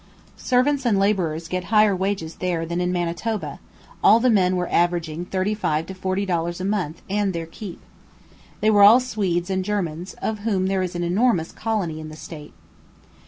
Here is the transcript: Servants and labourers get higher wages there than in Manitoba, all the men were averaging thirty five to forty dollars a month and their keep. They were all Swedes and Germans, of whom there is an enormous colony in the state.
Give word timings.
Servants 0.39 0.83
and 0.83 0.97
labourers 0.97 1.47
get 1.47 1.65
higher 1.65 1.95
wages 1.95 2.37
there 2.37 2.65
than 2.65 2.81
in 2.81 2.91
Manitoba, 2.91 3.59
all 4.03 4.19
the 4.19 4.31
men 4.31 4.55
were 4.55 4.67
averaging 4.69 5.25
thirty 5.25 5.53
five 5.53 5.85
to 5.85 5.93
forty 5.93 6.25
dollars 6.25 6.59
a 6.59 6.65
month 6.65 7.03
and 7.07 7.33
their 7.33 7.45
keep. 7.45 7.79
They 8.61 8.71
were 8.71 8.81
all 8.81 8.99
Swedes 8.99 9.51
and 9.51 9.63
Germans, 9.63 10.15
of 10.15 10.39
whom 10.39 10.65
there 10.65 10.81
is 10.81 10.95
an 10.95 11.03
enormous 11.03 11.51
colony 11.51 11.99
in 11.99 12.09
the 12.09 12.17
state. 12.17 12.53